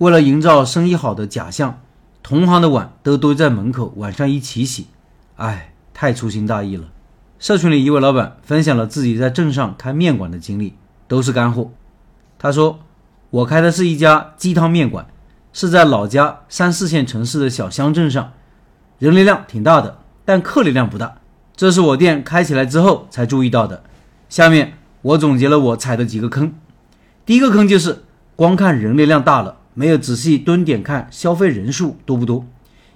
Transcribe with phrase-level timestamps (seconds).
[0.00, 1.78] 为了营造生意好的假象，
[2.22, 4.86] 同行的碗都堆在门口，晚上一起洗。
[5.36, 6.88] 哎，太粗心大意了。
[7.38, 10.72] 社群里一位老板分享了自己在镇上开面馆的经历，
[11.06, 11.70] 都是干货。
[12.38, 12.78] 他说
[13.28, 15.06] ：“我开的是一家鸡汤面馆，
[15.52, 18.32] 是在老家三四线城市的小乡镇上，
[18.98, 21.18] 人流量挺大的，但客流量不大。
[21.54, 23.82] 这是我店开起来之后才注意到的。
[24.30, 26.54] 下面我总结了我踩的几个坑。
[27.26, 28.04] 第一个坑就是
[28.34, 32.44] 光看人流量大了。”没有仔细蹲点看消费人数多不多，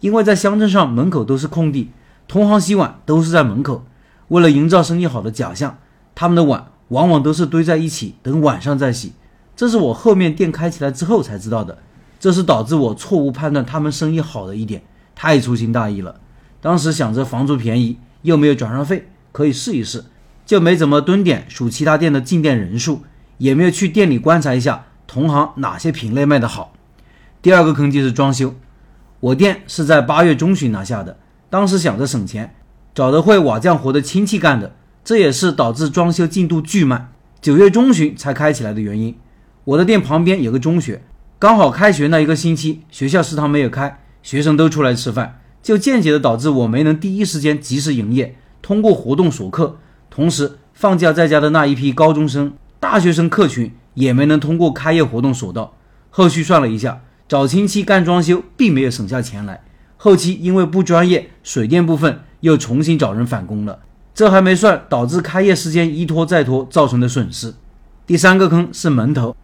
[0.00, 1.88] 因为在乡镇上门口都是空地，
[2.28, 3.86] 同行洗碗都是在门口。
[4.28, 5.78] 为了营造生意好的假象，
[6.14, 9.14] 他们的碗往往都是堆在一起，等晚上再洗。
[9.56, 11.78] 这是我后面店开起来之后才知道的，
[12.20, 14.82] 这是导致我错误判断他们生意好的一点，
[15.14, 16.20] 太粗心大意了。
[16.60, 20.04] 当时想着房租便宜，又没有转让费，可以试一试，
[20.44, 23.04] 就没怎么蹲点数其他店的进店人数，
[23.38, 24.85] 也没有去店里观察一下。
[25.06, 26.72] 同行哪些品类卖得好？
[27.40, 28.54] 第二个坑就是装修。
[29.20, 31.16] 我店是在八月中旬拿下的，
[31.48, 32.54] 当时想着省钱，
[32.94, 39.16] 找的会瓦匠活的亲戚干的，这也是导致装修进度巨慢，九月中旬才开起来的原因。
[39.64, 41.02] 我的店旁边有个中学，
[41.38, 49.78] 刚好开学那一个星期，学校食堂没有开，学生都出来吃饭，就间接的导致我没能第一时间及时营业，通过活动锁客，
[50.10, 53.72] 同时放假在家的那一批高中生、大学生客群。
[53.96, 55.74] 也没能通过开业活动索道，
[56.10, 59.62] 后续算了一下，找亲戚干装修并没有省下钱来，
[59.96, 63.80] 后期因为不专业，水电部分又重新找人返工了，
[64.14, 67.54] 这还没算导致开业时间一拖再拖造成的损失。
[68.06, 69.34] 第三个坑是门头，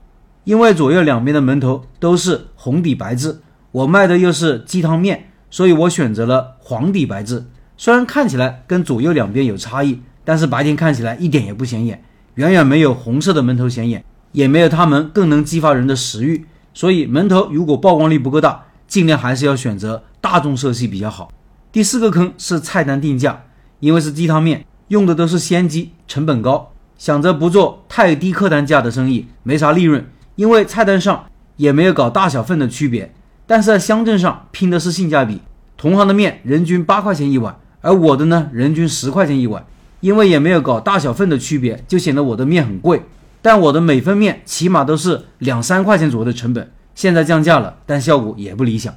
[0.45, 14.05] 因为左右两边的门头都是红底白字，我卖的又是鸡汤面，所以我选择了黄底白字，虽然看起来跟左右两边有差异，但是白天看起来一点也不显眼，远远没有红色的门头显眼。
[14.33, 21.31] 也没有他们更能激发人的食欲，所以门头如果曝光率不够大，尽量还是要选择大众色系比较好。
[21.71, 23.45] 第四个坑是菜单定价，
[23.81, 30.05] 因为是鸡汤面，用的都是鲜鸡，成本高，想着不做太低客单价的生意，没啥利润，
[30.37, 31.25] 因为菜单上
[31.57, 33.15] 也没有搞大小份的区别。
[33.47, 35.41] 但是在乡镇上拼的是性价比，
[35.77, 39.65] 同行的面人均八块钱一碗，而我的呢人均十块钱一碗，
[40.01, 43.03] 因为也没有搞大小份的区别，就显得我的面很贵。
[43.43, 48.95] 但我的每份面起码都是两三块钱左右的成本，现在降价了，但效果也不理想。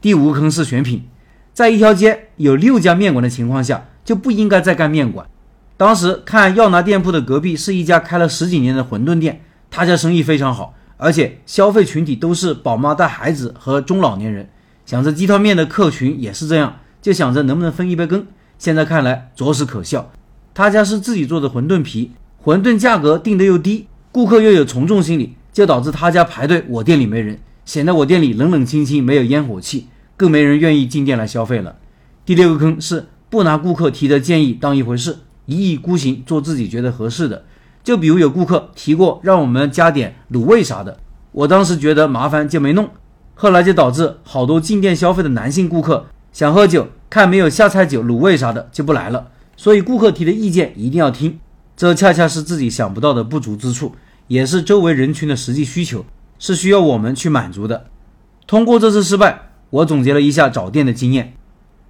[0.00, 1.04] 第五坑是选品，
[1.52, 5.26] 在一条街有六家面馆的情况下，就不应该再干面馆。
[5.76, 14.48] 当时看耀拿店铺的隔壁是一家开了十几年的馄饨店，他家生意非常好，而且消费群体都是宝妈带孩子和中老年人。
[14.86, 18.26] 想着鸡汤面的客群也是这样，就想着能不能分一杯羹。
[18.58, 20.10] 现在看来着实可笑。
[20.54, 22.12] 他家是自己做的馄饨皮。
[22.46, 31.74] 馄饨价格定的又低，顾客又有从众心理，就导致他家排队，我店里没人，显得我店里冷冷清清，没有烟火气，更没人愿意进店来消费了。
[32.24, 37.44] 第六个坑是不拿顾客提的建议当一回事，一意孤行做自己觉得合适的。
[37.82, 41.00] 就比如有顾客提过让我们加点卤味啥的，
[41.32, 42.88] 我当时觉得麻烦就没弄，
[43.34, 49.30] 后来就导致好多进店消费的男性顾客想喝酒，看没有下菜酒、卤味啥的就不来了。
[49.56, 51.40] 所以顾客提的意见一定要听。
[51.76, 53.94] 这恰恰是自己想不到的不足之处，
[54.28, 56.06] 也是周围人群的实际需求，
[56.38, 57.88] 是需要我们去满足的。
[58.46, 61.34] 通过这次失败，我总结了一下找店的经验：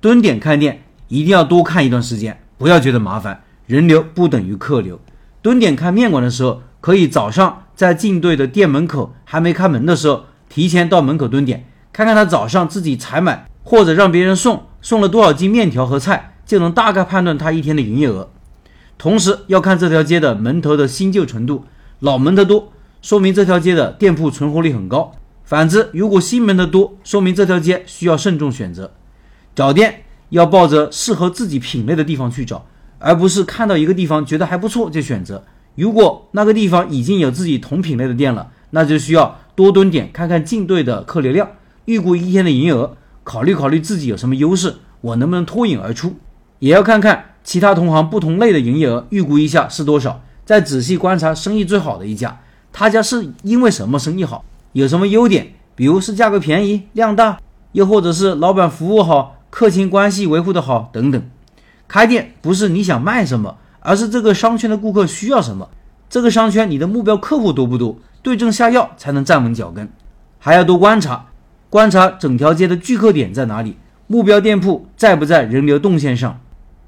[0.00, 3.44] 蹲点看店一定要多看一段时间，不要觉得麻烦。
[3.66, 5.00] 人流不等于客流。
[5.41, 18.28] 蹲点看面馆的时候，可以早上在进队的店门口还没开门的时候，提前到门口蹲点，看看他早上自己采买或者让别人送送了多少斤面条和菜，就能大概判断他一天的营业额。
[18.98, 21.64] 同时要看这条街的门头的新旧程度，
[22.00, 25.12] 老门头多，说明这条街的店铺存活率很高；
[25.44, 28.90] 反之，如果新门头多，说明这条街需要慎重选择。
[29.54, 32.66] 找店要抱着适合自己品类的地方去找，
[32.98, 35.44] 而不是看到一个地方觉得还不错就选择。
[35.74, 41.48] 如果那个地方已经有自己同品类的店了，那就需要多蹲点，看看进队的客流量，
[41.84, 46.16] 预估一天的营业额，考虑考虑自己有什么优势，我能不能脱颖而出，
[46.60, 47.36] 也要看看。
[47.46, 50.20] 其他同行不同类的营业额预估一下是多少？
[50.44, 52.40] 再仔细观察生意最好的一家，
[52.72, 54.44] 他家是因为什么生意好？
[54.72, 55.52] 有什么优点？
[55.76, 57.38] 比如是价格便宜、量大，
[57.70, 61.22] 又或者是老板服务好、客情关系维护的好等等。
[61.87, 65.69] 开店不是你想卖什么，而是这个商圈的顾客需要什么。
[66.10, 67.96] 这个商圈你的目标客户多不多？
[68.22, 69.88] 对症下药才能站稳脚跟。
[70.40, 71.26] 还要多观察，
[71.70, 73.76] 观察整条街的聚客点在哪里，
[74.08, 76.40] 目标店铺在不在人流动线上。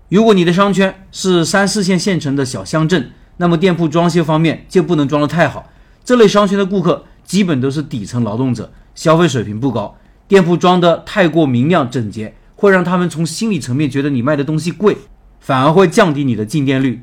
[0.09, 5.71] 如果你的商圈是三四线县城的小乡镇，那么店铺装修方面就不能装得太好。
[6.03, 14.97] 这类商圈的顾客基本都是底层劳动者，消费水平不高，店铺装得太过明亮整洁，会让他们从心理层面觉得你卖的东西贵，
[15.41, 17.03] 反而会降低你的进店率。